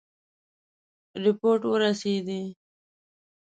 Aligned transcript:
رپوټ 1.23 1.61
ورسېدی. 1.71 2.41